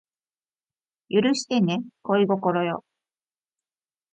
[1.11, 2.83] 許してね恋心よ